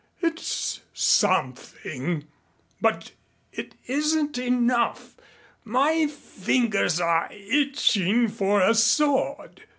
It's 0.19 0.81
something, 0.95 2.25
but 2.81 3.11
it 3.53 3.75
isn't 3.85 4.39
enough. 4.39 5.15
My 5.63 6.07
fingers 6.07 6.99
are 6.99 7.29
itching 7.31 8.27
for 8.27 8.61
a 8.61 8.73
sword." 8.73 9.61